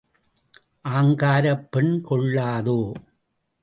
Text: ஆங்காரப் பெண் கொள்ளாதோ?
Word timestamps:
ஆங்காரப் 0.89 1.67
பெண் 1.71 1.93
கொள்ளாதோ? 2.09 2.79